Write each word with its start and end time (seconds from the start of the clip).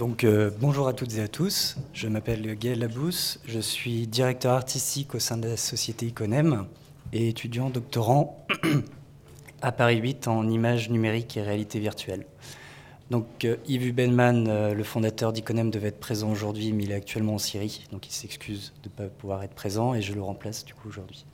Donc 0.00 0.24
euh, 0.24 0.50
bonjour 0.58 0.88
à 0.88 0.94
toutes 0.94 1.18
et 1.18 1.20
à 1.20 1.28
tous, 1.28 1.76
je 1.92 2.08
m'appelle 2.08 2.56
Gaël 2.58 2.78
Labousse, 2.78 3.38
je 3.44 3.60
suis 3.60 4.06
directeur 4.06 4.54
artistique 4.54 5.14
au 5.14 5.18
sein 5.18 5.36
de 5.36 5.46
la 5.46 5.58
société 5.58 6.06
Iconem 6.06 6.64
et 7.12 7.28
étudiant 7.28 7.68
doctorant 7.68 8.46
à 9.60 9.72
Paris 9.72 9.98
8 9.98 10.26
en 10.26 10.48
images 10.48 10.88
numériques 10.88 11.36
et 11.36 11.42
réalité 11.42 11.80
virtuelle. 11.80 12.24
Donc 13.10 13.44
euh, 13.44 13.56
Yves 13.68 13.94
Benman, 13.94 14.48
euh, 14.48 14.72
le 14.72 14.84
fondateur 14.84 15.34
d'Iconem, 15.34 15.70
devait 15.70 15.88
être 15.88 16.00
présent 16.00 16.30
aujourd'hui, 16.30 16.72
mais 16.72 16.84
il 16.84 16.92
est 16.92 16.94
actuellement 16.94 17.34
en 17.34 17.38
Syrie, 17.38 17.86
donc 17.92 18.08
il 18.08 18.12
s'excuse 18.12 18.72
de 18.82 18.88
ne 18.88 18.94
pas 18.94 19.14
pouvoir 19.14 19.42
être 19.42 19.54
présent 19.54 19.92
et 19.92 20.00
je 20.00 20.14
le 20.14 20.22
remplace 20.22 20.64
du 20.64 20.72
coup 20.72 20.88
aujourd'hui. 20.88 21.26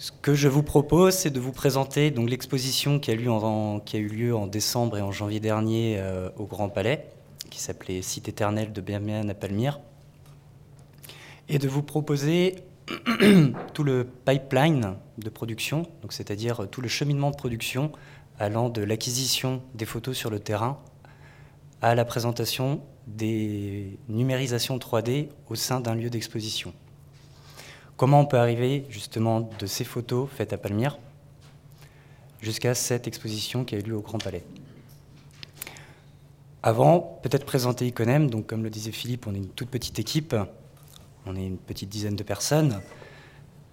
Ce 0.00 0.12
que 0.12 0.34
je 0.34 0.48
vous 0.48 0.62
propose, 0.62 1.12
c'est 1.12 1.28
de 1.28 1.40
vous 1.40 1.52
présenter 1.52 2.10
donc 2.10 2.30
l'exposition 2.30 2.98
qui, 2.98 3.10
a 3.10 3.12
eu 3.12 4.08
lieu 4.08 4.34
en 4.34 4.46
décembre 4.46 4.96
et 4.96 5.02
en 5.02 5.12
janvier 5.12 5.40
dernier 5.40 5.96
euh, 5.98 6.30
au 6.38 6.46
Grand 6.46 6.70
Palais, 6.70 7.06
qui 7.50 7.60
s'appelait 7.60 8.00
Site 8.00 8.26
éternel 8.26 8.72
de 8.72 8.80
Bermian 8.80 9.28
à 9.28 9.34
Palmyre, 9.34 9.78
et 11.50 11.58
de 11.58 11.68
vous 11.68 11.82
proposer 11.82 12.54
tout 13.74 13.84
le 13.84 14.08
pipeline 14.24 14.94
de 15.18 15.28
production, 15.28 15.82
c'est-à-dire 16.08 16.66
tout 16.70 16.80
le 16.80 16.88
cheminement 16.88 17.30
de 17.30 17.36
production 17.36 17.92
allant 18.38 18.70
de 18.70 18.80
l'acquisition 18.80 19.60
des 19.74 19.84
photos 19.84 20.16
sur 20.16 20.30
le 20.30 20.40
terrain 20.40 20.78
à 21.82 21.94
la 21.94 22.06
présentation 22.06 22.80
des 23.06 23.98
numérisations 24.08 24.78
3D 24.78 25.28
au 25.50 25.56
sein 25.56 25.78
d'un 25.78 25.94
lieu 25.94 26.08
d'exposition. 26.08 26.72
Comment 28.00 28.20
on 28.20 28.24
peut 28.24 28.38
arriver 28.38 28.86
justement 28.88 29.50
de 29.58 29.66
ces 29.66 29.84
photos 29.84 30.26
faites 30.34 30.54
à 30.54 30.56
Palmyre 30.56 30.98
jusqu'à 32.40 32.74
cette 32.74 33.06
exposition 33.06 33.62
qui 33.62 33.74
a 33.74 33.78
eu 33.78 33.82
lieu 33.82 33.94
au 33.94 34.00
Grand 34.00 34.16
Palais. 34.16 34.42
Avant, 36.62 37.20
peut-être 37.22 37.44
présenter 37.44 37.86
Iconem, 37.86 38.30
donc 38.30 38.46
comme 38.46 38.62
le 38.62 38.70
disait 38.70 38.90
Philippe, 38.90 39.26
on 39.26 39.34
est 39.34 39.36
une 39.36 39.50
toute 39.50 39.68
petite 39.68 39.98
équipe, 39.98 40.34
on 41.26 41.36
est 41.36 41.44
une 41.44 41.58
petite 41.58 41.90
dizaine 41.90 42.16
de 42.16 42.22
personnes, 42.22 42.80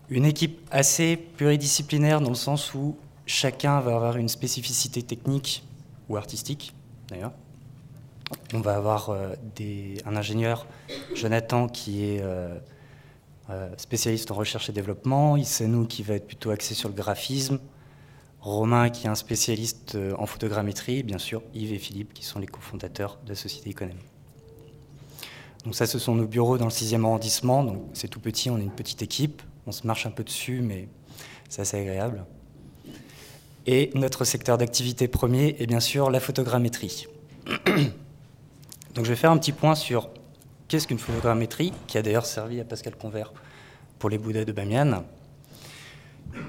une 0.09 0.25
équipe 0.25 0.59
assez 0.71 1.15
pluridisciplinaire 1.15 2.19
dans 2.19 2.27
le 2.27 2.35
sens 2.35 2.73
où 2.73 2.97
chacun 3.25 3.79
va 3.79 3.95
avoir 3.95 4.17
une 4.17 4.27
spécificité 4.27 5.03
technique 5.03 5.63
ou 6.09 6.17
artistique 6.17 6.73
d'ailleurs. 7.07 7.31
On 8.53 8.59
va 8.59 8.75
avoir 8.75 9.09
euh, 9.09 9.35
un 10.05 10.15
ingénieur, 10.17 10.67
Jonathan, 11.15 11.69
qui 11.69 12.03
est... 12.03 12.19
Euh, 12.21 12.59
spécialiste 13.77 14.31
en 14.31 14.35
recherche 14.35 14.69
et 14.69 14.73
développement, 14.73 15.37
nous 15.61 15.85
qui 15.85 16.03
va 16.03 16.15
être 16.15 16.27
plutôt 16.27 16.51
axé 16.51 16.73
sur 16.73 16.89
le 16.89 16.95
graphisme, 16.95 17.59
Romain 18.41 18.89
qui 18.89 19.07
est 19.07 19.09
un 19.09 19.15
spécialiste 19.15 19.95
euh, 19.95 20.13
en 20.17 20.25
photogrammétrie, 20.25 21.03
bien 21.03 21.17
sûr 21.17 21.41
Yves 21.53 21.73
et 21.73 21.79
Philippe 21.79 22.13
qui 22.13 22.23
sont 22.23 22.39
les 22.39 22.47
cofondateurs 22.47 23.17
de 23.25 23.29
la 23.29 23.35
société 23.35 23.69
économique. 23.69 24.05
Donc 25.65 25.75
ça, 25.75 25.85
ce 25.85 25.99
sont 25.99 26.15
nos 26.15 26.27
bureaux 26.27 26.57
dans 26.57 26.65
le 26.65 26.71
6e 26.71 27.03
arrondissement, 27.03 27.63
donc 27.63 27.81
c'est 27.93 28.07
tout 28.07 28.21
petit, 28.21 28.49
on 28.49 28.57
est 28.57 28.63
une 28.63 28.71
petite 28.71 29.01
équipe, 29.01 29.41
on 29.65 29.73
se 29.73 29.85
marche 29.85 30.05
un 30.05 30.11
peu 30.11 30.23
dessus, 30.23 30.61
mais 30.61 30.87
c'est 31.49 31.61
assez 31.61 31.77
agréable. 31.77 32.25
Et 33.65 33.91
notre 33.95 34.23
secteur 34.23 34.57
d'activité 34.57 35.09
premier 35.09 35.57
est 35.59 35.65
bien 35.65 35.81
sûr 35.81 36.09
la 36.09 36.21
photogrammétrie. 36.21 37.07
Donc 38.95 39.03
je 39.03 39.09
vais 39.09 39.17
faire 39.17 39.31
un 39.31 39.37
petit 39.37 39.51
point 39.51 39.75
sur 39.75 40.09
Qu'est-ce 40.67 40.85
qu'une 40.85 40.99
photogrammétrie 40.99 41.71
Qui 41.87 41.97
a 41.97 42.01
d'ailleurs 42.01 42.25
servi 42.25 42.59
à 42.59 42.65
Pascal 42.65 42.93
Convert 42.93 43.31
pour 43.99 44.09
les 44.09 44.17
Bouddhas 44.17 44.43
de 44.43 44.51
Bamiyan. 44.51 45.05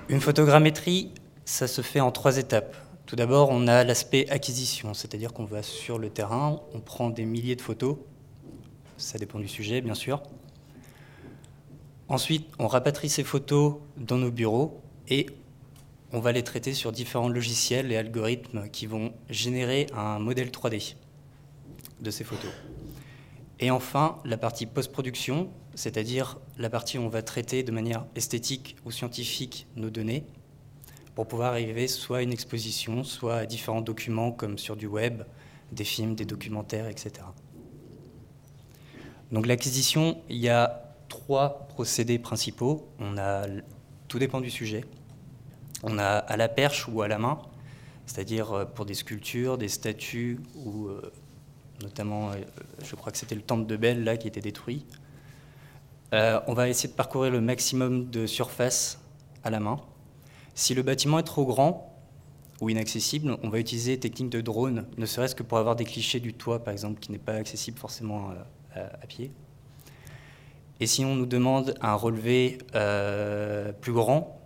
Une 0.08 0.20
photogrammétrie, 0.20 1.12
ça 1.44 1.68
se 1.68 1.82
fait 1.82 2.00
en 2.00 2.10
trois 2.10 2.36
étapes. 2.36 2.76
Tout 3.06 3.14
d'abord, 3.14 3.50
on 3.50 3.68
a 3.68 3.84
l'aspect 3.84 4.28
acquisition, 4.28 4.92
c'est-à-dire 4.92 5.32
qu'on 5.32 5.44
va 5.44 5.62
sur 5.62 6.00
le 6.00 6.10
terrain, 6.10 6.60
on 6.74 6.80
prend 6.80 7.10
des 7.10 7.24
milliers 7.24 7.54
de 7.54 7.62
photos, 7.62 7.96
ça 8.96 9.18
dépend 9.18 9.38
du 9.38 9.46
sujet 9.46 9.80
bien 9.80 9.94
sûr. 9.94 10.20
Ensuite, 12.08 12.48
on 12.58 12.66
rapatrie 12.66 13.08
ces 13.08 13.22
photos 13.22 13.76
dans 13.96 14.16
nos 14.16 14.32
bureaux 14.32 14.80
et 15.08 15.26
on 16.12 16.18
va 16.18 16.32
les 16.32 16.42
traiter 16.42 16.74
sur 16.74 16.90
différents 16.90 17.28
logiciels 17.28 17.92
et 17.92 17.96
algorithmes 17.96 18.68
qui 18.68 18.86
vont 18.86 19.12
générer 19.30 19.86
un 19.94 20.18
modèle 20.18 20.48
3D 20.48 20.96
de 22.00 22.10
ces 22.10 22.24
photos. 22.24 22.50
Et 23.60 23.70
enfin, 23.70 24.18
la 24.24 24.36
partie 24.36 24.66
post-production, 24.66 25.50
c'est-à-dire 25.74 26.38
la 26.58 26.70
partie 26.70 26.98
où 26.98 27.02
on 27.02 27.08
va 27.08 27.22
traiter 27.22 27.62
de 27.62 27.72
manière 27.72 28.06
esthétique 28.14 28.76
ou 28.84 28.90
scientifique 28.90 29.66
nos 29.76 29.90
données 29.90 30.24
pour 31.14 31.26
pouvoir 31.26 31.50
arriver 31.50 31.88
soit 31.88 32.18
à 32.18 32.22
une 32.22 32.32
exposition, 32.32 33.02
soit 33.02 33.38
à 33.38 33.46
différents 33.46 33.80
documents 33.80 34.30
comme 34.30 34.58
sur 34.58 34.76
du 34.76 34.86
web, 34.86 35.24
des 35.72 35.82
films, 35.82 36.14
des 36.14 36.24
documentaires, 36.24 36.86
etc. 36.86 37.12
Donc 39.32 39.46
l'acquisition, 39.46 40.22
il 40.28 40.36
y 40.36 40.48
a 40.48 40.94
trois 41.08 41.66
procédés 41.68 42.20
principaux. 42.20 42.88
On 43.00 43.18
a, 43.18 43.46
tout 44.06 44.20
dépend 44.20 44.40
du 44.40 44.50
sujet. 44.50 44.84
On 45.82 45.98
a 45.98 46.04
à 46.04 46.36
la 46.36 46.48
perche 46.48 46.86
ou 46.88 47.02
à 47.02 47.08
la 47.08 47.18
main, 47.18 47.40
c'est-à-dire 48.06 48.52
euh, 48.52 48.64
pour 48.64 48.84
des 48.84 48.94
sculptures, 48.94 49.58
des 49.58 49.68
statues 49.68 50.40
ou 50.54 50.86
euh, 50.86 51.12
notamment, 51.82 52.30
euh, 52.30 52.34
je 52.82 52.94
crois 52.96 53.12
que 53.12 53.18
c'était 53.18 53.34
le 53.34 53.42
temple 53.42 53.66
de 53.66 53.76
Belle 53.76 54.04
là 54.04 54.16
qui 54.16 54.28
était 54.28 54.40
détruit. 54.40 54.84
Euh, 56.12 56.40
on 56.46 56.54
va 56.54 56.68
essayer 56.68 56.88
de 56.88 56.94
parcourir 56.94 57.30
le 57.30 57.40
maximum 57.40 58.08
de 58.10 58.26
surface 58.26 59.00
à 59.44 59.50
la 59.50 59.60
main. 59.60 59.80
Si 60.54 60.74
le 60.74 60.82
bâtiment 60.82 61.18
est 61.18 61.24
trop 61.24 61.44
grand 61.44 61.94
ou 62.60 62.70
inaccessible, 62.70 63.36
on 63.42 63.48
va 63.50 63.60
utiliser 63.60 63.96
des 63.96 64.00
techniques 64.00 64.30
de 64.30 64.40
drone, 64.40 64.86
ne 64.96 65.06
serait-ce 65.06 65.34
que 65.34 65.42
pour 65.42 65.58
avoir 65.58 65.76
des 65.76 65.84
clichés 65.84 66.18
du 66.18 66.34
toit, 66.34 66.64
par 66.64 66.72
exemple, 66.72 66.98
qui 66.98 67.12
n'est 67.12 67.18
pas 67.18 67.34
accessible 67.34 67.78
forcément 67.78 68.30
euh, 68.76 68.88
à, 69.00 69.06
pied. 69.06 69.30
Et 70.80 70.86
si 70.86 71.04
on 71.04 71.14
nous 71.14 71.26
demande 71.26 71.74
un 71.80 71.94
relevé 71.94 72.58
plus 73.80 73.92
grand 73.92 74.40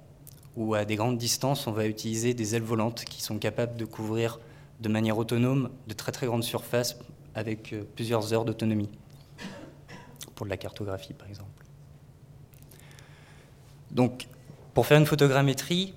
ou 0.57 0.75
à 0.75 0.85
des 0.85 0.97
grandes 0.97 1.19
distances, 1.19 1.67
on 1.67 1.73
va 1.73 1.87
utiliser 1.87 2.35
des 2.35 2.55
ailes 2.55 2.63
volantes 2.63 3.05
qui 3.05 3.23
sont 3.23 3.39
capables 3.39 3.77
de 3.77 3.85
couvrir 3.85 4.39
de 4.81 4.89
manière 4.89 5.17
autonome 5.17 5.71
de 5.87 5.95
très 5.95 6.11
très 6.13 6.27
grandes 6.27 6.45
surfaces 6.45 6.99
avec 7.35 7.73
euh, 7.73 7.83
plusieurs 7.95 8.33
heures 8.33 8.45
d'autonomie, 8.45 8.91
pour 10.35 10.47
de 10.47 10.51
la 10.51 10.57
cartographie 10.57 11.15
par 11.15 11.29
exemple. 11.29 11.65
Donc, 13.91 14.27
pour 14.75 14.87
faire 14.87 14.99
une 14.99 15.07
photogrammétrie, 15.07 15.95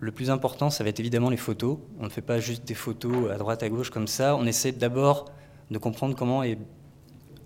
le 0.00 0.12
plus 0.12 0.30
important, 0.30 0.70
ça 0.70 0.84
va 0.84 0.90
être 0.90 1.00
évidemment 1.00 1.30
les 1.30 1.36
photos. 1.36 1.78
On 1.98 2.04
ne 2.04 2.08
fait 2.08 2.22
pas 2.22 2.38
juste 2.38 2.64
des 2.64 2.74
photos 2.74 3.30
à 3.32 3.36
droite, 3.36 3.64
à 3.64 3.68
gauche 3.68 3.90
comme 3.90 4.06
ça. 4.06 4.36
On 4.36 4.46
essaie 4.46 4.70
d'abord 4.70 5.32
de 5.70 5.78
comprendre 5.78 6.14
comment 6.14 6.44
est 6.44 6.58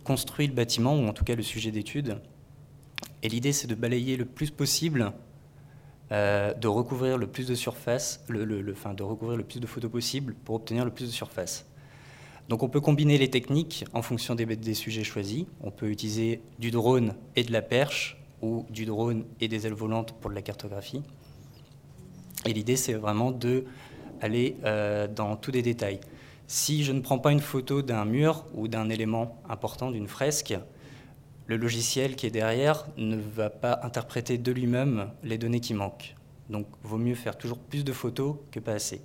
construit 0.05 0.47
le 0.47 0.53
bâtiment, 0.53 0.95
ou 0.97 1.07
en 1.07 1.13
tout 1.13 1.25
cas 1.25 1.35
le 1.35 1.43
sujet 1.43 1.71
d'étude. 1.71 2.19
Et 3.23 3.29
l'idée, 3.29 3.53
c'est 3.53 3.69
de 3.69 3.75
balayer 3.75 4.17
le 4.17 4.25
plus 4.27 4.51
possible, 4.51 5.13
euh, 6.11 6.53
de 6.53 6.69
recouvrir 6.69 7.17
le 7.17 7.27
plus 7.27 7.47
de 7.47 7.55
surface, 7.55 8.23
le, 8.29 8.45
de 8.45 9.03
recouvrir 9.03 9.39
le 9.39 9.45
plus 9.45 9.61
de 9.61 9.67
photos 9.67 9.91
possible 9.91 10.35
pour 10.45 10.57
obtenir 10.57 10.85
le 10.85 10.91
plus 10.91 11.07
de 11.07 11.11
surface. 11.11 11.65
Donc 12.49 12.63
on 12.63 12.69
peut 12.69 12.81
combiner 12.81 13.19
les 13.19 13.31
techniques 13.31 13.85
en 13.93 14.03
fonction 14.03 14.35
des, 14.35 14.75
sujets 14.75 15.05
choisis. 15.05 15.47
On 15.63 15.71
peut 15.71 15.91
utiliser 15.91 16.43
du 16.59 16.71
drone 16.71 17.15
et 17.37 17.45
de 17.45 17.53
la 17.53 17.63
perche 17.63 18.19
ou 18.43 18.67
du 18.71 18.85
drone 18.85 19.25
et 19.41 19.49
des 19.49 19.67
ailes 19.67 19.73
volantes 19.73 20.13
pour 20.21 20.31
de 20.31 20.35
la 20.35 20.43
cartographie. 20.43 21.03
Et 22.45 22.53
l'idée, 22.53 22.77
c'est 22.77 22.95
vraiment 22.95 23.31
de 23.31 23.65
aller 24.21 24.57
euh, 24.65 25.07
dans 25.07 25.37
tous 25.37 25.53
les 25.53 25.63
détails. 25.63 26.01
Si 26.49 26.85
je 26.85 26.93
ne 26.93 27.01
prends 27.01 27.19
pas 27.19 27.33
une 27.33 27.41
photo 27.41 27.83
d'un 27.83 28.05
mur 28.05 28.45
ou 28.55 28.69
d'un 28.69 28.89
élément 28.89 29.41
important, 29.49 29.91
d'une 29.91 30.09
fresque, 30.09 30.55
le 31.47 31.57
logiciel 31.57 32.17
qui 32.17 32.27
est 32.27 32.31
derrière 32.31 32.87
ne 32.97 33.17
va 33.17 33.51
pas 33.51 33.81
interpréter 33.83 34.39
de 34.39 34.53
lui-même 34.53 35.11
les 35.23 35.39
données 35.39 35.61
qui 35.61 35.75
manquent. 35.75 36.15
Donc, 36.51 36.67
vaut 36.83 36.99
mieux 36.99 37.15
faire 37.15 37.39
toujours 37.39 37.59
plus 37.59 37.85
de 37.85 37.93
photos 37.93 38.37
que 38.51 38.61
pas 38.61 38.73
assez 38.73 39.01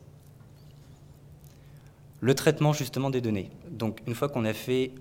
le 2.27 2.35
traitement 2.35 2.73
justement 2.73 3.09
des 3.09 3.21
données. 3.21 3.49
Donc 3.71 4.01
une 4.05 4.13
fois 4.13 4.27
qu'on 4.27 4.43
a 4.43 4.51
fait, 4.51 4.91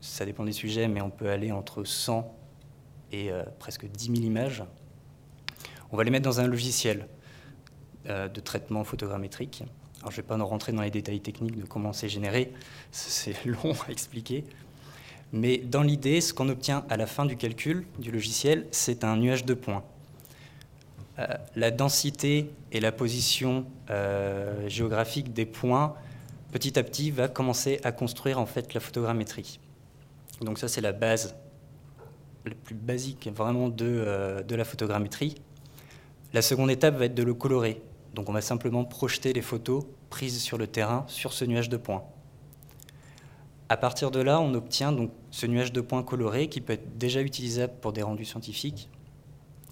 ça 0.00 0.24
dépend 0.24 0.44
des 0.44 0.52
sujets, 0.52 0.86
mais 0.86 1.00
on 1.00 1.10
peut 1.10 1.28
aller 1.28 1.50
entre 1.50 1.82
100 1.82 2.32
et 3.10 3.32
euh, 3.32 3.42
presque 3.58 3.86
10 3.86 4.04
000 4.04 4.18
images, 4.18 4.62
on 5.90 5.96
va 5.96 6.04
les 6.04 6.12
mettre 6.12 6.26
dans 6.26 6.38
un 6.38 6.46
logiciel 6.46 7.08
euh, 8.06 8.28
de 8.28 8.38
traitement 8.38 8.84
photogrammétrique. 8.84 9.64
Alors 9.98 10.12
je 10.12 10.18
ne 10.18 10.22
vais 10.22 10.28
pas 10.28 10.36
nous 10.36 10.46
rentrer 10.46 10.70
dans 10.70 10.82
les 10.82 10.92
détails 10.92 11.20
techniques 11.20 11.58
de 11.58 11.64
comment 11.64 11.92
c'est 11.92 12.08
généré, 12.08 12.52
c'est 12.92 13.44
long 13.44 13.72
à 13.88 13.90
expliquer. 13.90 14.44
Mais 15.32 15.58
dans 15.58 15.82
l'idée, 15.82 16.20
ce 16.20 16.32
qu'on 16.32 16.48
obtient 16.48 16.84
à 16.88 16.96
la 16.96 17.06
fin 17.06 17.26
du 17.26 17.36
calcul 17.36 17.84
du 17.98 18.12
logiciel, 18.12 18.68
c'est 18.70 19.02
un 19.02 19.16
nuage 19.16 19.44
de 19.44 19.54
points. 19.54 19.82
Euh, 21.18 21.26
la 21.56 21.72
densité 21.72 22.48
et 22.70 22.78
la 22.78 22.92
position 22.92 23.66
géographique 24.68 25.32
des 25.32 25.46
points 25.46 25.96
petit 26.52 26.78
à 26.78 26.82
petit, 26.82 27.10
va 27.10 27.28
commencer 27.28 27.80
à 27.84 27.92
construire 27.92 28.38
en 28.38 28.46
fait 28.46 28.74
la 28.74 28.80
photogrammétrie. 28.80 29.60
Donc 30.40 30.58
ça, 30.58 30.68
c'est 30.68 30.80
la 30.80 30.92
base 30.92 31.36
la 32.46 32.54
plus 32.54 32.74
basique 32.74 33.28
vraiment 33.34 33.68
de, 33.68 33.84
euh, 33.86 34.42
de 34.42 34.54
la 34.54 34.64
photogrammétrie. 34.64 35.36
La 36.32 36.42
seconde 36.42 36.70
étape 36.70 36.96
va 36.96 37.06
être 37.06 37.14
de 37.14 37.22
le 37.22 37.34
colorer. 37.34 37.82
Donc 38.14 38.28
on 38.28 38.32
va 38.32 38.40
simplement 38.40 38.84
projeter 38.84 39.32
les 39.32 39.42
photos 39.42 39.84
prises 40.08 40.40
sur 40.40 40.58
le 40.58 40.66
terrain 40.66 41.04
sur 41.06 41.32
ce 41.32 41.44
nuage 41.44 41.68
de 41.68 41.76
points. 41.76 42.04
À 43.68 43.76
partir 43.76 44.10
de 44.10 44.20
là, 44.20 44.40
on 44.40 44.52
obtient 44.54 44.90
donc 44.90 45.12
ce 45.30 45.46
nuage 45.46 45.72
de 45.72 45.80
points 45.80 46.02
colorés 46.02 46.48
qui 46.48 46.60
peut 46.60 46.72
être 46.72 46.98
déjà 46.98 47.20
utilisable 47.20 47.74
pour 47.80 47.92
des 47.92 48.02
rendus 48.02 48.24
scientifiques, 48.24 48.88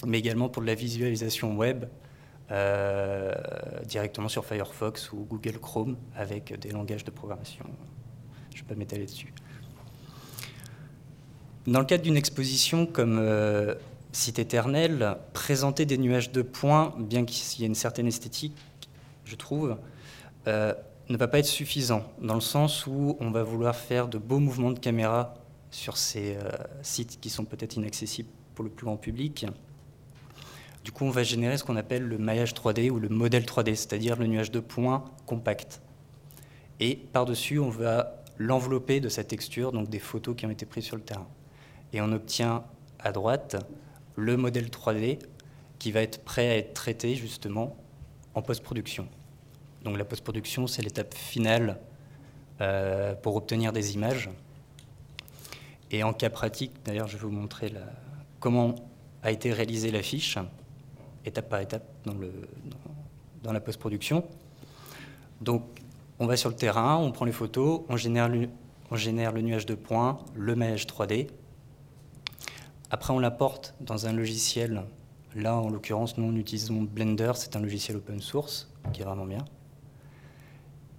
mais 0.07 0.19
également 0.19 0.49
pour 0.49 0.63
de 0.63 0.69
la 0.69 0.77
visualisation 0.77 1.57
web 1.57 1.87
euh, 2.51 3.35
directement 3.85 4.29
sur 4.29 4.43
Firefox 4.45 5.13
ou 5.13 5.27
Google 5.29 5.59
Chrome 5.59 5.99
avec 6.17 6.59
des 6.59 6.71
langages 6.71 7.05
de 7.05 7.11
programmation. 7.11 7.67
Je 8.55 8.57
ne 8.57 8.63
vais 8.63 8.69
pas 8.69 8.75
m'étaler 8.75 9.05
dessus. 9.05 9.35
Dans 11.67 11.81
le 11.81 11.85
cadre 11.85 12.05
d'une 12.05 12.17
exposition 12.17 12.87
comme 12.87 13.19
euh, 13.21 13.75
Site 14.13 14.39
éternel, 14.39 15.19
présenter 15.35 15.85
des 15.85 15.99
nuages 15.99 16.33
de 16.33 16.41
points, 16.41 16.95
bien 16.99 17.27
qu'il 17.27 17.61
y 17.61 17.65
ait 17.65 17.67
une 17.67 17.75
certaine 17.75 18.07
esthétique, 18.07 18.57
je 19.27 19.37
trouve, 19.37 19.77
euh, 20.47 20.73
ne 21.11 21.17
va 21.19 21.29
pas 21.29 21.41
être 21.41 21.45
suffisant, 21.45 22.03
dans 22.23 22.35
le 22.35 22.41
sens 22.41 22.87
où 22.87 23.19
on 23.21 23.31
va 23.31 23.43
vouloir 23.43 23.77
faire 23.77 24.09
de 24.09 24.17
beaux 24.17 24.39
mouvements 24.39 24.71
de 24.71 24.79
caméra 24.79 25.35
sur 25.71 25.99
ces 25.99 26.39
sites 26.81 27.21
qui 27.21 27.29
sont 27.29 27.45
peut-être 27.45 27.77
inaccessibles 27.77 28.31
pour 28.55 28.65
le 28.65 28.71
plus 28.71 28.87
grand 28.87 28.97
public. 28.97 29.45
Du 30.89 30.93
coup, 30.93 31.05
on 31.05 31.11
va 31.11 31.23
générer 31.23 31.59
ce 31.59 31.65
qu'on 31.65 31.77
appelle 31.77 32.05
le 32.05 32.17
maillage 32.17 32.55
3D 32.55 32.89
ou 32.89 32.99
le 32.99 33.11
modèle 33.11 33.45
3D, 33.45 33.75
c'est-à-dire 33.75 34.17
le 34.17 34.27
nuage 34.27 34.51
de 34.51 34.59
points 34.59 35.05
compact. 35.27 35.83
Et 36.81 36.97
par-dessus, 36.97 37.59
on 37.59 37.69
va 37.69 38.23
l'envelopper 38.39 38.99
de 38.99 39.11
sa 39.11 39.23
texture, 39.23 39.71
donc 39.71 39.91
des 39.91 39.99
photos 39.99 40.35
qui 40.35 40.47
ont 40.47 40.51
été 40.51 40.65
prises 40.65 40.85
sur 40.85 40.97
le 40.97 41.03
terrain. 41.03 41.27
Et 41.93 42.01
on 42.01 42.11
obtient 42.11 42.65
à 43.01 43.13
droite 43.13 43.57
le 44.17 44.39
modèle 44.39 44.69
3D 44.69 45.19
qui 45.79 45.93
va 45.93 46.01
être 46.01 46.25
prêt 46.25 46.49
à 46.49 46.57
être 46.57 46.73
traité 46.73 47.17
justement 47.17 47.77
en 48.35 48.41
post-production. 48.41 49.09
Donc 49.85 49.99
la 49.99 50.07
post-production, 50.07 50.67
c'est 50.67 50.81
l'étape 50.81 51.13
finale 51.13 51.79
euh, 52.63 53.15
pour 53.15 53.37
obtenir 53.37 53.75
des 53.75 53.93
images. 53.93 54.31
Et 55.91 56.03
en 56.03 56.15
cas 56.15 56.31
pratique, 56.31 56.73
d'ailleurs, 56.87 57.09
je 57.09 57.19
vais 57.19 57.25
vous 57.25 57.31
montrer 57.31 57.75
comment 58.41 58.75
a 59.23 59.33
été 59.33 59.53
réalisée 59.53 59.91
l'affiche, 59.91 60.39
étape 61.29 61.49
par 61.49 61.61
étape 61.61 61.85
dans, 62.05 62.15
le, 62.15 62.33
dans, 63.43 63.53
la 63.53 63.61
post-production. 63.61 64.25
Donc, 65.41 65.63
on 66.19 66.27
va 66.27 66.37
sur 66.37 66.51
le 66.51 66.57
terrain, 66.57 66.97
on 66.97 67.13
prend 67.13 67.25
les 67.25 67.33
photos, 67.33 67.83
on 67.89 67.97
génère 67.97 68.29
le, 68.29 69.41
nuage 69.41 69.67
de 69.67 69.75
points, 69.75 70.19
le 70.35 70.57
maillage 70.57 70.87
3D. 70.87 71.29
Après, 72.91 73.13
on 73.13 73.19
l'apporte 73.19 73.75
dans 73.81 74.07
un 74.07 74.13
logiciel. 74.13 74.83
Là, 75.37 75.55
en 75.55 75.71
l'occurrence, 75.71 76.19
nous, 76.19 76.25
on 76.25 76.37
utilisons 76.37 76.83
Blender, 76.83 77.33
c'est 77.37 77.55
un 77.55 77.61
logiciel 77.61 77.99
open 77.99 78.21
source 78.21 78.73
qui 78.93 79.03
est 79.03 79.05
vraiment 79.05 79.27
bien. 79.27 79.45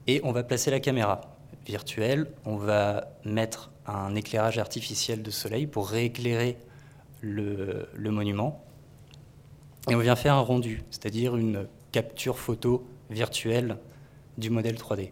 Et 0.07 0.21
on 0.23 0.31
va 0.31 0.43
placer 0.43 0.71
la 0.71 0.79
caméra 0.79 1.21
virtuelle, 1.65 2.31
on 2.45 2.55
va 2.55 3.09
mettre 3.25 3.71
un 3.85 4.15
éclairage 4.15 4.57
artificiel 4.57 5.21
de 5.21 5.31
soleil 5.31 5.67
pour 5.67 5.89
rééclairer 5.89 6.57
le, 7.21 7.87
monument. 7.97 8.63
Et 9.89 9.95
on 9.95 9.99
vient 9.99 10.15
faire 10.15 10.35
un 10.35 10.41
rendu, 10.41 10.83
c'est-à-dire 10.91 11.35
une 11.35 11.67
capture 11.91 12.37
photo 12.37 12.87
virtuelle 13.09 13.77
du 14.37 14.49
modèle 14.49 14.75
3D. 14.75 15.11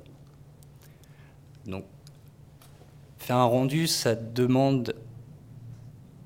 Donc, 1.65 1.83
faire 3.18 3.38
un 3.38 3.45
rendu, 3.45 3.88
ça 3.88 4.15
demande 4.15 4.95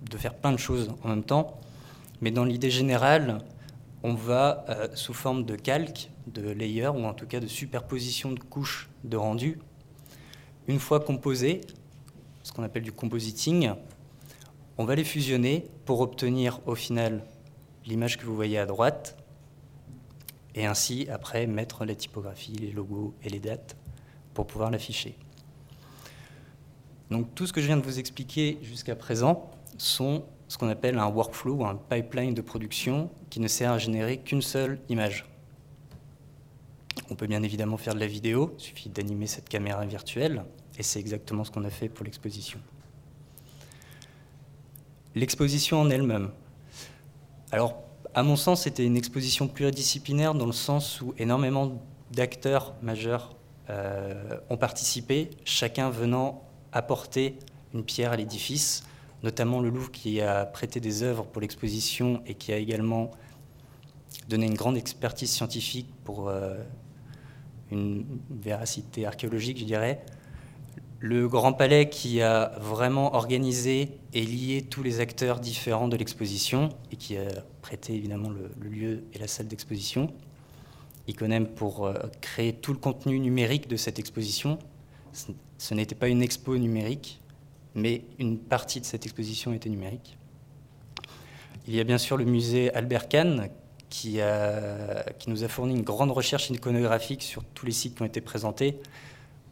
de 0.09 0.17
faire 0.17 0.33
plein 0.33 0.51
de 0.51 0.57
choses 0.57 0.91
en 1.03 1.09
même 1.09 1.23
temps, 1.23 1.59
mais 2.19 2.31
dans 2.31 2.43
l'idée 2.43 2.69
générale, 2.69 3.39
on 4.03 4.13
va, 4.13 4.65
euh, 4.69 4.87
sous 4.95 5.13
forme 5.13 5.45
de 5.45 5.55
calque, 5.55 6.09
de 6.27 6.49
layer, 6.49 6.87
ou 6.87 7.05
en 7.05 7.13
tout 7.13 7.27
cas 7.27 7.39
de 7.39 7.47
superposition 7.47 8.31
de 8.31 8.39
couches 8.39 8.89
de 9.03 9.15
rendu, 9.17 9.59
une 10.67 10.79
fois 10.79 10.99
composées, 10.99 11.61
ce 12.43 12.51
qu'on 12.51 12.63
appelle 12.63 12.83
du 12.83 12.91
compositing, 12.91 13.71
on 14.77 14.85
va 14.85 14.95
les 14.95 15.03
fusionner 15.03 15.67
pour 15.85 16.01
obtenir 16.01 16.59
au 16.65 16.75
final 16.75 17.23
l'image 17.85 18.17
que 18.17 18.25
vous 18.25 18.35
voyez 18.35 18.57
à 18.57 18.65
droite, 18.65 19.17
et 20.55 20.65
ainsi 20.65 21.07
après 21.09 21.47
mettre 21.47 21.85
les 21.85 21.95
typographies, 21.95 22.53
les 22.53 22.71
logos 22.71 23.13
et 23.23 23.29
les 23.29 23.39
dates 23.39 23.77
pour 24.33 24.47
pouvoir 24.47 24.71
l'afficher. 24.71 25.15
Donc 27.09 27.33
tout 27.35 27.45
ce 27.45 27.53
que 27.53 27.61
je 27.61 27.67
viens 27.67 27.77
de 27.77 27.83
vous 27.83 27.99
expliquer 27.99 28.57
jusqu'à 28.61 28.95
présent 28.95 29.51
sont 29.77 30.23
ce 30.47 30.57
qu'on 30.57 30.69
appelle 30.69 30.97
un 30.97 31.07
workflow 31.07 31.55
ou 31.55 31.65
un 31.65 31.75
pipeline 31.75 32.33
de 32.33 32.41
production 32.41 33.09
qui 33.29 33.39
ne 33.39 33.47
sert 33.47 33.71
à 33.71 33.77
générer 33.77 34.17
qu'une 34.17 34.41
seule 34.41 34.79
image. 34.89 35.25
On 37.09 37.15
peut 37.15 37.27
bien 37.27 37.43
évidemment 37.43 37.77
faire 37.77 37.93
de 37.93 37.99
la 37.99 38.07
vidéo, 38.07 38.53
il 38.57 38.61
suffit 38.61 38.89
d'animer 38.89 39.27
cette 39.27 39.47
caméra 39.47 39.85
virtuelle, 39.85 40.43
et 40.77 40.83
c'est 40.83 40.99
exactement 40.99 41.43
ce 41.43 41.51
qu'on 41.51 41.63
a 41.63 41.69
fait 41.69 41.89
pour 41.89 42.05
l'exposition. 42.05 42.59
L'exposition 45.15 45.81
en 45.81 45.89
elle-même. 45.89 46.31
Alors, 47.51 47.83
à 48.13 48.23
mon 48.23 48.35
sens, 48.35 48.63
c'était 48.63 48.85
une 48.85 48.97
exposition 48.97 49.47
pluridisciplinaire 49.47 50.33
dans 50.33 50.45
le 50.45 50.51
sens 50.51 51.01
où 51.01 51.13
énormément 51.17 51.81
d'acteurs 52.11 52.73
majeurs 52.81 53.35
euh, 53.69 54.37
ont 54.49 54.57
participé, 54.57 55.29
chacun 55.45 55.89
venant 55.89 56.43
apporter 56.71 57.37
une 57.73 57.83
pierre 57.83 58.11
à 58.11 58.17
l'édifice 58.17 58.83
notamment 59.23 59.59
le 59.59 59.69
Louvre 59.69 59.91
qui 59.91 60.21
a 60.21 60.45
prêté 60.45 60.79
des 60.79 61.03
œuvres 61.03 61.25
pour 61.25 61.41
l'exposition 61.41 62.21
et 62.25 62.33
qui 62.33 62.51
a 62.53 62.57
également 62.57 63.11
donné 64.27 64.45
une 64.45 64.55
grande 64.55 64.77
expertise 64.77 65.29
scientifique 65.29 65.87
pour 66.03 66.29
euh, 66.29 66.57
une 67.71 68.05
véracité 68.29 69.05
archéologique, 69.05 69.59
je 69.59 69.65
dirais. 69.65 70.03
Le 71.03 71.27
Grand 71.27 71.51
Palais 71.51 71.89
qui 71.89 72.21
a 72.21 72.51
vraiment 72.59 73.15
organisé 73.15 73.97
et 74.13 74.21
lié 74.21 74.61
tous 74.61 74.83
les 74.83 74.99
acteurs 74.99 75.39
différents 75.39 75.87
de 75.87 75.97
l'exposition 75.97 76.69
et 76.91 76.95
qui 76.95 77.17
a 77.17 77.25
prêté 77.63 77.95
évidemment 77.95 78.29
le, 78.29 78.51
lieu 78.69 79.03
et 79.11 79.17
la 79.17 79.25
salle 79.25 79.47
d'exposition. 79.47 80.13
Iconem 81.07 81.47
pour 81.47 81.87
euh, 81.87 81.95
créer 82.21 82.53
tout 82.53 82.71
le 82.71 82.77
contenu 82.77 83.19
numérique 83.19 83.67
de 83.67 83.77
cette 83.77 83.97
exposition. 83.97 84.59
ce 85.57 85.73
n'était 85.73 85.95
pas 85.95 86.07
une 86.07 86.21
expo 86.21 86.55
numérique, 86.55 87.19
mais 87.73 88.03
une 88.19 88.37
partie 88.37 88.79
de 88.79 88.85
cette 88.85 89.03
exposition 89.03 89.53
était 89.53 89.71
numérique. 89.71 90.19
Il 91.67 91.73
y 91.73 91.79
a 91.79 91.83
bien 91.83 91.97
sûr 91.97 92.15
le 92.15 92.25
musée 92.25 92.71
Albert 92.75 93.09
Kahn 93.09 93.49
qui, 93.89 94.19
qui, 95.17 95.29
nous 95.31 95.43
a 95.43 95.47
fourni 95.47 95.73
une 95.73 95.81
grande 95.81 96.11
recherche 96.11 96.51
iconographique 96.51 97.23
sur 97.23 97.43
tous 97.55 97.65
les 97.65 97.71
sites 97.71 97.95
qui 97.95 98.03
ont 98.03 98.05
été 98.05 98.21
présentés. 98.21 98.77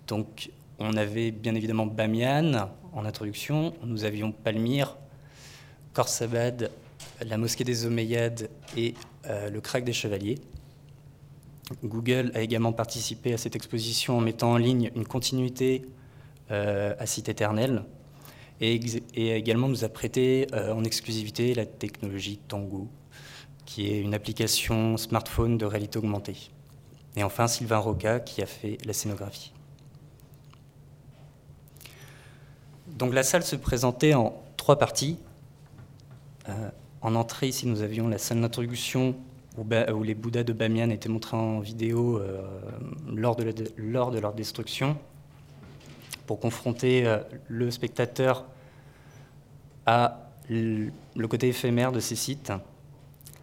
Donc 0.06 0.52
on 0.80 0.96
avait 0.96 1.32
bien 1.32 1.56
évidemment 1.56 1.86
Bamiyan 1.86 2.70
en 2.94 3.06
introduction, 3.06 3.74
nous 3.84 4.06
avions 4.06 4.32
Palmyre, 4.32 4.98
Khorsabad, 5.94 6.72
la 7.26 7.38
mosquée 7.38 7.64
des 7.64 7.86
Omeyyades 7.86 8.50
et 8.78 8.94
euh, 9.28 9.50
le 9.50 9.62
crack 9.62 9.84
des 9.84 9.94
Chevaliers. 9.94 10.40
Google 11.84 12.32
a 12.34 12.42
également 12.42 12.74
participé 12.74 13.34
à 13.34 13.38
cette 13.38 13.56
exposition 13.56 14.18
en 14.18 14.22
mettant 14.22 14.54
en 14.54 14.58
ligne 14.58 14.92
une 14.96 15.06
continuité 15.06 15.84
euh, 16.52 16.96
à 16.98 17.06
site 17.06 17.30
éternel, 17.30 17.84
et, 18.62 18.80
également 19.16 19.70
nous 19.70 19.86
a 19.86 19.90
prêté 19.90 20.48
euh, 20.54 20.74
en 20.74 20.84
exclusivité 20.84 21.54
la 21.54 21.66
technologie 21.66 22.40
Tango, 22.48 22.88
qui 23.66 23.88
est 23.88 24.02
une 24.02 24.14
application 24.14 24.98
smartphone 24.98 25.58
de 25.58 25.66
réalité 25.66 26.00
augmentée. 26.00 26.50
Et 27.16 27.24
enfin 27.24 27.48
Sylvain 27.48 27.78
Roca 27.78 28.20
qui 28.20 28.42
a 28.42 28.46
fait 28.46 28.78
la 28.86 28.94
scénographie. 28.94 29.54
Donc 33.00 33.14
la 33.14 33.24
salle 33.24 33.44
se 33.44 33.56
présentait 33.56 34.14
en 34.14 34.34
trois 34.58 34.78
parties. 34.78 35.18
Euh, 36.50 36.70
en 37.02 37.16
entrée, 37.16 37.48
ici, 37.48 37.66
nous 37.66 37.82
avions 37.82 38.10
la 38.10 38.18
salle 38.18 38.42
d'introduction 38.42 39.16
où, 39.58 40.04
les 40.04 40.16
Bouddhas 40.16 40.44
de 40.44 40.52
Bamiyan 40.52 40.90
étaient 40.90 41.08
montrés 41.08 41.38
en 41.38 41.62
vidéo 41.62 42.18
euh, 42.18 42.42
lors, 43.08 43.38
de 43.38 44.20
leur 44.20 44.34
destruction 44.34 44.98
pour 46.28 46.42
confronter 46.42 47.08
euh, 47.08 47.20
le 47.48 47.72
spectateur 47.72 48.46
à 49.86 50.30
le 50.50 50.92
côté 51.28 51.48
éphémère 51.48 51.94
de 51.94 52.02
ces 52.02 52.16
sites 52.16 52.52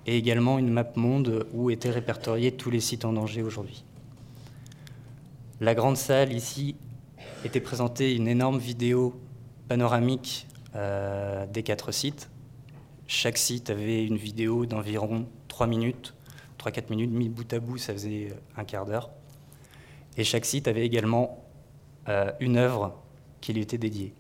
et 0.07 0.19
également 0.19 0.59
une 0.59 0.71
map 0.71 0.87
monde 0.97 1.47
où 1.55 1.71
étaient 1.71 1.91
répertoriés 1.91 2.53
tous 2.53 2.71
les 2.71 2.81
sites 2.81 3.07
en 3.07 3.15
danger 3.15 3.43
aujourd'hui. 3.43 3.85
La 5.61 5.75
grande 5.75 5.97
salle 5.97 6.33
ici 6.33 6.77
était 7.45 7.61
présentée 7.61 8.15
une 8.15 8.29
énorme 8.29 8.59
vidéo 8.59 9.15
panoramique 9.69 10.47
euh, 10.75 11.47
des 11.47 11.63
quatre 11.63 11.93
sites. 11.93 12.29
Chaque 13.07 13.39
site 13.39 13.71
avait 13.71 14.05
une 14.05 14.17
vidéo 14.17 14.67
d'environ 14.67 15.27
3 15.49 15.67
minutes, 15.67 16.15
3-4 16.59 16.91
minutes, 16.91 17.11
mis 17.11 17.29
bout 17.29 17.51
à 17.53 17.61
bout, 17.61 17.79
ça 17.79 17.93
faisait 17.93 18.33
un 18.57 18.65
quart 18.65 18.85
d'heure. 18.85 19.11
Et 20.17 20.25
chaque 20.25 20.45
site 20.45 20.69
avait 20.69 20.85
également 20.85 21.45
euh, 22.09 22.33
une 22.41 22.57
œuvre 22.57 22.95
qui 23.41 23.53
lui 23.53 23.63
était 23.63 23.79
dédiée. 23.79 24.13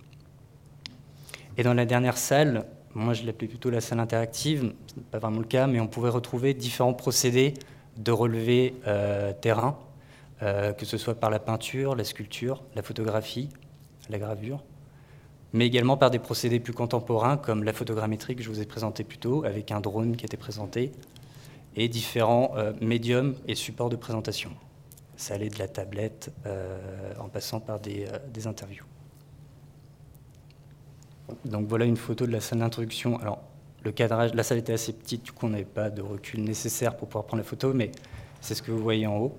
Et 1.56 1.62
dans 1.62 1.74
la 1.74 1.86
dernière 1.86 2.18
salle, 2.18 2.66
moi 2.94 3.14
je 3.14 3.24
l'appelais 3.24 3.48
plutôt 3.48 3.70
la 3.70 3.80
salle 3.80 4.00
interactive, 4.00 4.72
ce 4.86 4.96
n'est 4.96 5.02
pas 5.10 5.18
vraiment 5.18 5.40
le 5.40 5.46
cas, 5.46 5.66
mais 5.66 5.80
on 5.80 5.86
pouvait 5.86 6.10
retrouver 6.10 6.54
différents 6.54 6.94
procédés 6.94 7.54
de 7.96 8.12
relevé 8.12 8.74
euh, 8.86 9.32
terrain, 9.32 9.78
euh, 10.42 10.72
que 10.72 10.84
ce 10.84 10.98
soit 10.98 11.14
par 11.14 11.30
la 11.30 11.38
peinture, 11.38 11.94
la 11.96 12.04
sculpture, 12.04 12.62
la 12.74 12.82
photographie, 12.82 13.48
la 14.10 14.18
gravure, 14.18 14.62
mais 15.52 15.66
également 15.66 15.96
par 15.96 16.10
des 16.10 16.18
procédés 16.18 16.60
plus 16.60 16.72
contemporains 16.72 17.36
comme 17.36 17.64
la 17.64 17.72
photogrammétrie 17.72 18.36
que 18.36 18.42
je 18.42 18.48
vous 18.48 18.60
ai 18.60 18.66
présenté 18.66 19.04
plus 19.04 19.18
tôt, 19.18 19.44
avec 19.44 19.70
un 19.70 19.80
drone 19.80 20.16
qui 20.16 20.24
était 20.24 20.36
présenté, 20.36 20.92
et 21.76 21.88
différents 21.88 22.52
euh, 22.56 22.72
médiums 22.80 23.36
et 23.46 23.54
supports 23.54 23.90
de 23.90 23.96
présentation. 23.96 24.50
Ça 25.16 25.34
allait 25.34 25.48
de 25.48 25.58
la 25.58 25.68
tablette 25.68 26.32
euh, 26.46 26.78
en 27.20 27.28
passant 27.28 27.60
par 27.60 27.80
des, 27.80 28.06
euh, 28.06 28.18
des, 28.32 28.46
interviews. 28.46 28.84
Donc 31.44 31.66
voilà 31.68 31.84
une 31.84 31.96
photo 31.96 32.26
de 32.26 32.32
la 32.32 32.40
salle 32.40 32.60
d'introduction. 32.60 33.18
Alors 33.20 33.40
le 33.82 33.92
cadrage, 33.92 34.34
la 34.34 34.42
salle 34.42 34.58
était 34.58 34.72
assez 34.72 34.92
petite, 34.92 35.22
du 35.24 35.32
coup 35.32 35.46
on 35.46 35.50
n'avait 35.50 35.64
pas 35.64 35.90
de 35.90 36.02
recul 36.02 36.42
nécessaire 36.42 36.96
pour 36.96 37.08
pouvoir 37.08 37.24
prendre 37.24 37.42
la 37.42 37.48
photo, 37.48 37.72
mais 37.72 37.90
c'est 38.40 38.54
ce 38.54 38.62
que 38.62 38.70
vous 38.70 38.82
voyez 38.82 39.06
en 39.06 39.18
haut. 39.18 39.38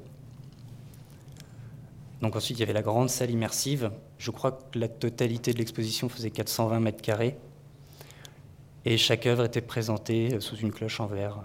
Donc 2.22 2.36
ensuite 2.36 2.58
il 2.58 2.62
y 2.62 2.64
avait 2.64 2.74
la 2.74 2.82
grande 2.82 3.10
salle 3.10 3.32
immersive. 3.32 3.92
Je 4.18 4.32
crois 4.32 4.52
que 4.52 4.80
la 4.80 4.88
totalité 4.88 5.54
de 5.54 5.58
l'exposition 5.58 6.10
faisait 6.10 6.32
420 6.32 6.80
mètres 6.80 7.02
carrés. 7.02 7.38
Et 8.86 8.98
chaque 8.98 9.26
œuvre 9.26 9.46
était 9.46 9.62
présentée 9.62 10.40
sous 10.40 10.56
une 10.56 10.72
cloche 10.72 11.00
en 11.00 11.08
verre 11.08 11.40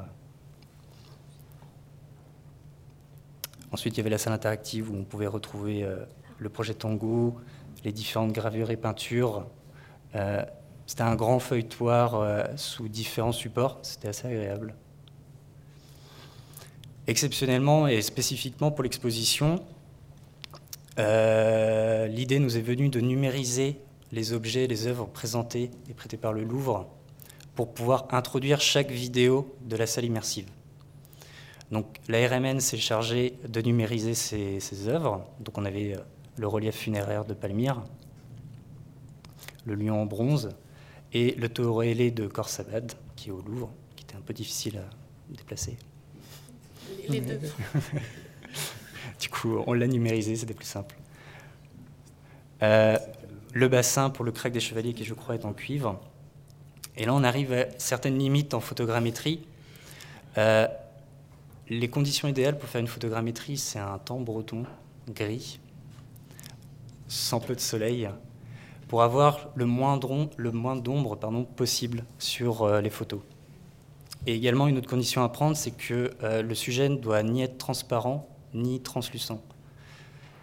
Ensuite, 3.73 3.95
il 3.95 3.97
y 3.97 4.01
avait 4.01 4.11
la 4.11 4.19
salle 4.19 4.35
interactive 4.35 4.91
où 4.91 4.95
on 4.95 5.05
pouvait 5.05 5.27
retrouver 5.27 5.83
euh, 5.83 6.05
le 6.39 6.51
projet 6.51 6.75
Tango, 6.75 7.41
les 7.85 7.93
différentes 7.93 8.33
gravures 8.33 8.71
et 8.71 8.77
peintures. 8.77 9.47
Euh, 10.15 10.45
c'était 10.87 11.03
un 11.03 11.15
grand 11.15 11.39
feuilletoire 11.39 12.17
euh, 12.17 12.45
sous 12.57 12.89
différents 12.89 13.33
supports, 13.33 13.79
c'était 13.83 14.09
assez 14.09 14.29
agréable. 14.29 14.75
Exceptionnellement 17.07 17.89
et 17.89 18.03
spécifiquement 18.03 18.71
pour 18.71 18.83
l'exposition, 18.83 19.65
l'idée 20.99 22.39
nous 22.39 22.57
est 22.57 22.63
venue 22.63 22.89
de 22.89 23.01
numériser 23.01 23.79
les 24.13 24.33
objets, 24.33 24.67
les 24.67 24.87
œuvres 24.87 25.07
présentées 25.07 25.71
et 25.89 25.95
prêtées 25.95 26.19
par 26.19 26.33
le 26.33 26.45
Louvre 26.45 26.89
pour 27.55 27.73
pouvoir 27.73 28.07
introduire 28.11 28.61
chaque 28.61 28.91
vidéo 28.91 29.57
de 29.63 29.77
la 29.77 29.87
salle 29.87 30.05
immersive. 30.05 30.47
Donc 31.71 31.87
la 32.09 32.29
RMN 32.29 32.61
s'est 32.61 32.77
chargée 32.77 33.35
de 33.49 33.61
numériser 33.63 34.15
ces, 34.15 34.89
œuvres. 34.89 35.27
Donc 35.41 35.57
on 35.57 35.65
avait 35.65 35.97
euh, 35.97 36.01
le 36.37 36.47
relief 36.47 36.77
funéraire 36.77 37.25
de 37.25 37.33
Palmyre, 37.33 37.83
le 39.65 39.75
lion 39.75 40.03
en 40.03 40.07
bronze 40.07 40.51
et 41.15 41.35
le 41.35 41.49
taureau 41.49 41.83
ailé 41.83 42.11
de 42.11 42.27
Corsabad, 42.27 42.93
qui 43.17 43.31
est 43.31 43.33
au 43.33 43.41
Louvre, 43.41 43.71
qui 43.97 44.05
était 44.05 44.17
un 44.17 44.21
peu 44.21 44.35
difficile 44.35 44.79
à 44.79 45.35
déplacer. 45.35 45.77
Les 47.09 47.21
deux. 47.21 47.41
on 49.49 49.73
l'a 49.73 49.87
numérisé, 49.87 50.37
c'était 50.37 50.55
plus 50.55 50.67
simple. 50.67 50.97
Euh, 52.63 52.97
le 53.53 53.69
bassin 53.69 54.11
pour 54.11 54.25
le 54.25 54.33
crack 54.33 54.53
des 54.53 54.61
chevaliers, 54.61 54.95
qui 54.95 55.05
je 55.05 55.15
crois 55.15 55.35
est 55.35 55.45
en 55.45 55.53
cuivre. 55.53 56.01
Et 56.97 57.05
là, 57.05 57.15
on 57.15 57.25
arrive 57.25 57.53
à 57.53 57.67
certaines 57.79 58.19
limites 58.19 58.55
en 58.55 58.61
photogrammétrie. 58.61 59.41
Euh, 60.39 60.69
les 61.69 61.89
conditions 61.89 62.29
idéales 62.29 62.59
pour 62.59 62.69
faire 62.69 62.81
une 62.81 62.87
photogrammétrie, 62.87 63.57
c'est 63.57 63.79
un 63.79 63.99
temps 63.99 64.21
breton 64.21 64.65
gris, 65.09 65.59
sans 67.09 67.41
peu 67.41 67.55
de 67.55 67.61
soleil, 67.61 68.09
pour 68.89 69.03
avoir 69.03 69.51
le 69.55 69.67
moins 69.67 69.97
d'ombre 69.97 71.17
possible 71.57 72.05
sur 72.19 72.63
euh, 72.63 72.81
les 72.81 72.91
photos. 72.91 73.21
Et 74.27 74.35
également, 74.35 74.69
une 74.69 74.79
autre 74.79 74.89
condition 74.89 75.25
à 75.25 75.29
prendre, 75.29 75.57
c'est 75.57 75.73
que 75.73 76.13
le 76.23 76.55
sujet 76.55 76.89
ne 76.89 76.95
doit 76.95 77.25
ni 77.25 77.43
être 77.43 77.59
transparent 77.59 78.32
ni 78.55 78.81
translucent. 78.81 79.43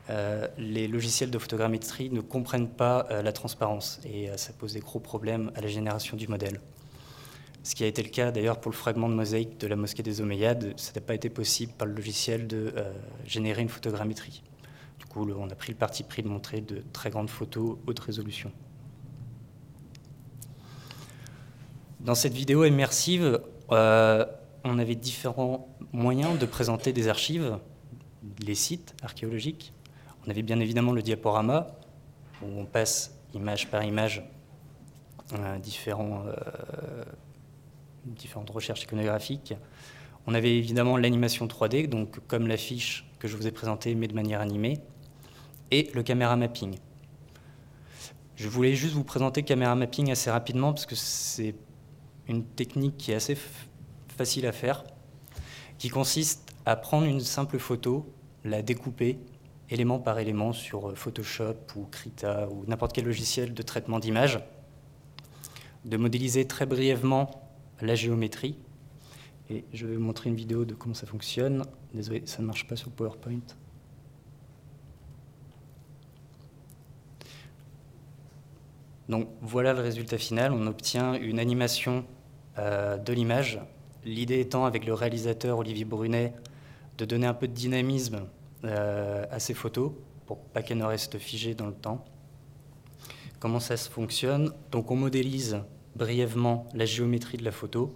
Euh, 0.10 0.48
les 0.58 0.88
logiciels 0.88 1.30
de 1.30 1.38
photogrammétrie 1.38 2.10
ne 2.10 2.22
comprennent 2.22 2.70
pas 2.70 3.08
la 3.24 3.32
transparence 3.32 4.00
et 4.04 4.30
ça 4.38 4.54
pose 4.54 4.74
des 4.74 4.80
gros 4.80 5.00
problèmes 5.00 5.52
à 5.56 5.62
la 5.62 5.68
génération 5.68 6.18
du 6.18 6.28
modèle. 6.28 6.60
Ce 7.64 7.76
qui 7.76 7.84
a 7.84 7.88
été 7.88 8.02
le 8.02 8.10
cas 8.10 8.32
d'ailleurs 8.32 8.60
pour 8.60 8.72
le 8.72 8.78
fragment 8.78 9.10
de 9.10 9.14
mosaïque 9.14 9.60
de 9.60 9.68
la 9.68 9.76
mosquée 9.76 10.02
des 10.02 10.22
Omeyyades, 10.22 10.74
ça 10.78 10.94
n'a 10.96 11.02
pas 11.02 11.14
été 11.14 11.30
possible 11.30 11.74
par 11.74 11.88
le 11.88 11.94
logiciel 11.94 12.48
de 12.48 12.74
euh, 12.76 12.92
générer 13.26 13.62
une 13.62 13.70
photogrammétrie. 13.70 14.44
Du 14.98 15.06
coup, 15.06 15.30
on 15.30 15.50
a 15.50 15.56
pris 15.56 15.72
le 15.72 15.78
parti 15.78 16.04
pris 16.04 16.24
de 16.24 16.30
montrer 16.30 16.62
de 16.62 16.82
très 16.94 17.10
grandes 17.10 17.30
photos 17.30 17.78
haute 17.86 18.00
résolution. 18.00 18.52
Dans 22.00 22.16
cette 22.16 22.34
vidéo 22.34 22.64
immersive, 22.64 23.42
euh, 23.72 24.26
on 24.64 24.80
avait 24.80 24.96
différents 24.96 25.68
moyens 25.92 26.40
de 26.40 26.46
présenter 26.46 26.94
des 26.94 27.10
archives, 27.10 27.60
les 28.40 28.56
sites 28.56 28.96
archéologiques. 29.02 29.74
On 30.26 30.30
avait 30.30 30.42
bien 30.42 30.60
évidemment 30.60 30.92
le 30.92 31.02
diaporama, 31.02 31.68
où 32.42 32.48
on 32.60 32.66
passe 32.66 33.18
image 33.34 33.70
par 33.70 33.84
image 33.84 34.24
euh, 35.34 35.58
différents 35.60 36.26
différentes 38.06 38.50
recherches 38.50 38.84
iconographiques. 38.84 39.54
On 40.28 40.34
avait 40.34 40.58
évidemment 40.58 40.98
l'animation 40.98 41.48
3D, 41.48 41.88
donc 41.88 42.20
comme 42.28 42.48
l'affiche 42.48 43.06
que 43.20 43.28
je 43.28 43.36
vous 43.36 43.48
ai 43.48 43.52
présentée, 43.52 43.96
mais 43.96 44.08
de 44.08 44.14
manière 44.14 44.42
animée, 44.42 44.80
et 45.72 45.90
le 45.94 46.04
caméra 46.04 46.36
mapping. 46.36 46.78
Je 48.36 48.48
voulais 48.48 48.76
juste 48.76 48.94
vous 48.94 49.04
présenter 49.04 49.44
caméra 49.44 49.76
mapping 49.76 50.12
assez 50.12 50.32
rapidement 50.32 50.72
parce 50.72 50.86
que 50.86 50.96
c'est 50.96 51.56
une 52.28 52.46
technique 52.46 52.98
qui 52.98 53.12
est 53.12 53.16
assez 53.16 53.38
facile 54.16 54.46
à 54.46 54.52
faire, 54.52 54.84
qui 55.78 55.90
consiste 55.90 56.49
à 56.70 56.76
prendre 56.76 57.08
une 57.08 57.20
simple 57.20 57.58
photo, 57.58 58.14
la 58.46 58.62
découper 58.62 59.18
élément 59.72 59.98
par 59.98 60.20
élément 60.20 60.54
sur 60.54 60.96
Photoshop 60.96 61.56
ou 61.76 61.86
Krita 61.86 62.48
ou 62.48 62.64
n'importe 62.68 62.94
quel 62.94 63.06
logiciel 63.06 63.56
de 63.56 63.62
traitement 63.64 63.98
d'image, 63.98 64.40
de 65.86 65.98
modéliser 65.98 66.46
très 66.46 66.68
brièvement 66.68 67.50
la 67.82 67.96
géométrie. 67.96 68.56
Et 69.50 69.66
je 69.74 69.88
vais 69.88 69.96
vous 69.96 70.04
montrer 70.04 70.30
une 70.30 70.36
vidéo 70.36 70.64
de 70.64 70.76
comment 70.76 70.94
ça 70.94 71.08
fonctionne. 71.08 71.64
Désolé, 71.96 72.22
ça 72.26 72.44
ne 72.44 72.46
marche 72.46 72.68
pas 72.68 72.76
sur 72.76 72.92
PowerPoint. 72.92 73.40
Donc 79.08 79.28
voilà 79.42 79.74
le 79.74 79.82
résultat 79.82 80.20
final. 80.20 80.54
On 80.54 80.68
obtient 80.68 81.16
une 81.16 81.40
animation 81.40 82.06
euh, 82.60 82.98
de 82.98 83.12
l'image. 83.12 83.60
L'idée 84.06 84.40
étant, 84.40 84.66
avec 84.66 84.86
le 84.86 84.94
réalisateur 84.94 85.58
Olivier 85.58 85.84
Brunet, 85.84 86.36
de 87.00 87.06
donner 87.06 87.26
un 87.26 87.34
peu 87.34 87.48
de 87.48 87.54
dynamisme 87.54 88.28
euh, 88.66 89.26
à 89.32 89.40
ces 89.40 89.54
photos 89.54 89.94
pour 90.26 90.38
pas 90.38 90.62
qu'elles 90.62 90.78
ne 90.78 90.86
restent 90.86 91.18
figées 91.18 91.56
dans 91.56 91.66
le 91.66 91.74
temps. 91.74 92.06
Comment 93.40 93.62
ça 93.62 93.78
se 93.78 93.90
fonctionne? 93.90 94.54
Donc 94.72 94.92
on 94.92 94.98
modélise 94.98 95.62
brièvement 95.96 96.68
la 96.74 96.86
géométrie 96.86 97.38
de 97.38 97.46
la 97.46 97.54
photo, 97.54 97.96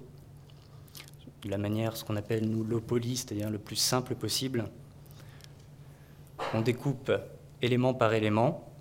de 1.43 1.49
la 1.49 1.57
manière, 1.57 1.97
ce 1.97 2.05
qu'on 2.05 2.15
appelle 2.15 2.49
nous 2.49 2.63
l'opoly, 2.63 3.17
c'est-à-dire 3.17 3.49
le 3.49 3.59
plus 3.59 3.75
simple 3.75 4.15
possible. 4.15 4.63
On 6.53 6.61
découpe 6.61 7.11
élément 7.61 7.93
par 7.93 8.13
élément 8.13 8.71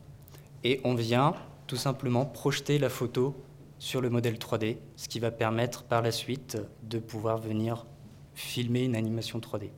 et 0.62 0.80
on 0.84 0.94
vient 0.94 1.34
tout 1.66 1.76
simplement 1.76 2.26
projeter 2.26 2.78
la 2.78 2.88
photo 2.88 3.34
sur 3.80 4.00
le 4.00 4.08
modèle 4.08 4.36
3D, 4.36 4.76
ce 4.94 5.08
qui 5.08 5.18
va 5.18 5.32
permettre 5.32 5.82
par 5.82 6.00
la 6.00 6.12
suite 6.12 6.58
de 6.84 7.00
pouvoir 7.00 7.38
venir 7.38 7.86
filmer 8.34 8.84
une 8.84 8.94
animation 8.94 9.40
3D. 9.40 9.70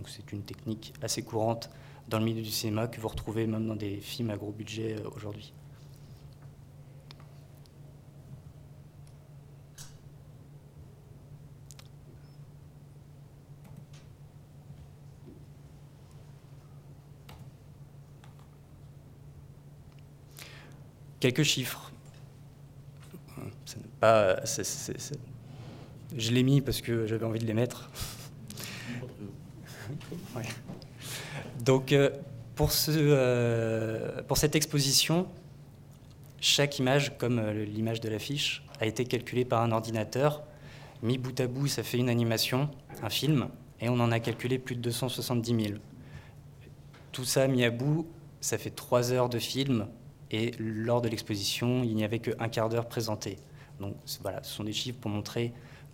Donc 0.00 0.08
c'est 0.08 0.32
une 0.32 0.40
technique 0.40 0.94
assez 1.02 1.22
courante 1.22 1.68
dans 2.08 2.18
le 2.18 2.24
milieu 2.24 2.40
du 2.40 2.50
cinéma 2.50 2.86
que 2.86 2.98
vous 3.02 3.08
retrouvez 3.08 3.46
même 3.46 3.66
dans 3.66 3.76
des 3.76 3.96
films 3.96 4.30
à 4.30 4.38
gros 4.38 4.50
budget 4.50 4.96
euh, 4.98 5.10
aujourd'hui. 5.14 5.52
Quelques 21.20 21.42
chiffres. 21.42 21.92
Je 26.16 26.30
l'ai 26.30 26.42
mis 26.42 26.62
parce 26.62 26.80
que 26.80 27.06
j'avais 27.06 27.26
envie 27.26 27.40
de 27.40 27.44
les 27.44 27.52
mettre. 27.52 27.90
Donc, 31.70 31.92
euh, 31.92 32.10
pour, 32.56 32.72
euh, 32.88 34.22
pour 34.24 34.36
cette 34.38 34.56
exposition, 34.56 35.28
chaque 36.40 36.80
image, 36.80 37.16
comme 37.16 37.38
euh, 37.38 37.64
l'image 37.64 38.00
de 38.00 38.08
l'affiche, 38.08 38.64
a 38.80 38.86
été 38.86 39.04
calculée 39.04 39.44
par 39.44 39.62
un 39.62 39.70
ordinateur. 39.70 40.42
Mis 41.04 41.16
bout 41.16 41.38
à 41.38 41.46
bout, 41.46 41.68
ça 41.68 41.84
fait 41.84 41.98
une 41.98 42.08
animation, 42.08 42.70
un 43.04 43.08
film, 43.08 43.50
et 43.80 43.88
on 43.88 44.00
en 44.00 44.10
a 44.10 44.18
calculé 44.18 44.58
plus 44.58 44.74
de 44.74 44.80
270 44.80 45.64
000. 45.68 45.78
Tout 47.12 47.24
ça 47.24 47.46
mis 47.46 47.62
à 47.62 47.70
bout, 47.70 48.04
ça 48.40 48.58
fait 48.58 48.70
trois 48.70 49.12
heures 49.12 49.28
de 49.28 49.38
film 49.38 49.86
et 50.32 50.50
lors 50.58 51.00
de 51.00 51.08
l'exposition, 51.08 51.84
il 51.84 51.94
n'y 51.94 52.02
avait 52.02 52.18
qu'un 52.18 52.48
quart 52.48 52.68
d'heure 52.68 52.88
présenté. 52.88 53.36
Donc 53.78 53.94
voilà, 54.22 54.42
ce 54.42 54.52
sont 54.52 54.64
des 54.64 54.72
chiffres 54.72 54.98
pour 54.98 55.12
montrer 55.12 55.52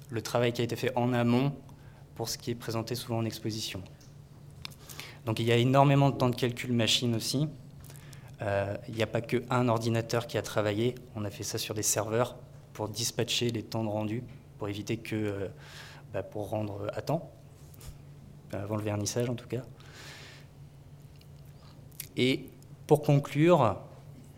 le 0.08 0.22
travail 0.22 0.54
qui 0.54 0.62
a 0.62 0.64
été 0.64 0.74
fait 0.74 0.96
en 0.96 1.12
amont 1.12 1.52
pour 2.14 2.30
ce 2.30 2.38
qui 2.38 2.52
est 2.52 2.54
présenté 2.54 2.94
souvent 2.94 3.18
en 3.18 3.26
exposition. 3.26 3.82
Donc 5.26 5.40
il 5.40 5.46
y 5.46 5.52
a 5.52 5.56
énormément 5.56 6.10
de 6.10 6.16
temps 6.16 6.30
de 6.30 6.36
calcul 6.36 6.72
machine 6.72 7.14
aussi. 7.16 7.48
Euh, 8.42 8.76
il 8.88 8.94
n'y 8.94 9.02
a 9.02 9.08
pas 9.08 9.20
qu'un 9.20 9.68
ordinateur 9.68 10.26
qui 10.26 10.38
a 10.38 10.42
travaillé, 10.42 10.94
on 11.16 11.24
a 11.24 11.30
fait 11.30 11.42
ça 11.42 11.58
sur 11.58 11.74
des 11.74 11.82
serveurs 11.82 12.36
pour 12.72 12.88
dispatcher 12.88 13.50
les 13.50 13.62
temps 13.62 13.82
de 13.82 13.88
rendu, 13.88 14.22
pour 14.58 14.68
éviter 14.68 14.98
que, 14.98 15.16
euh, 15.16 15.48
bah, 16.12 16.22
pour 16.22 16.50
rendre 16.50 16.86
à 16.94 17.02
temps, 17.02 17.30
avant 18.52 18.76
le 18.76 18.82
vernissage 18.82 19.28
en 19.28 19.34
tout 19.34 19.48
cas. 19.48 19.62
Et 22.16 22.48
pour 22.86 23.02
conclure, 23.02 23.78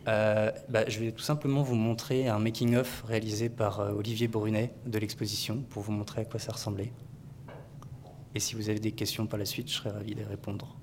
euh, 0.06 0.50
bah, 0.70 0.88
je 0.88 1.00
vais 1.00 1.12
tout 1.12 1.22
simplement 1.22 1.62
vous 1.62 1.74
montrer 1.74 2.28
un 2.28 2.38
making-of 2.38 3.04
réalisé 3.06 3.50
par 3.50 3.80
Olivier 3.80 4.26
Brunet 4.26 4.72
de 4.86 4.98
l'exposition 4.98 5.62
pour 5.68 5.82
vous 5.82 5.92
montrer 5.92 6.22
à 6.22 6.24
quoi 6.24 6.40
ça 6.40 6.52
ressemblait. 6.52 6.92
Et 8.34 8.40
si 8.40 8.54
vous 8.54 8.70
avez 8.70 8.78
des 8.80 8.92
questions 8.92 9.26
par 9.26 9.38
la 9.38 9.44
suite, 9.44 9.68
je 9.68 9.74
serais 9.74 9.90
ravi 9.90 10.14
de 10.14 10.24
répondre. 10.24 10.77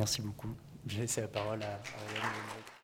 Merci 0.00 0.22
beaucoup. 0.22 0.48
Je 0.86 0.94
vais 0.96 1.02
laisser 1.02 1.20
la 1.20 1.28
parole 1.28 1.62
à, 1.62 1.74
à 1.74 2.69